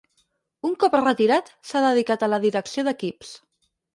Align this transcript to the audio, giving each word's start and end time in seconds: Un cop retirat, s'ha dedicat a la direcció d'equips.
Un 0.67 0.71
cop 0.83 0.95
retirat, 1.07 1.51
s'ha 1.71 1.83
dedicat 1.85 2.27
a 2.27 2.31
la 2.35 2.41
direcció 2.47 2.87
d'equips. 2.89 3.37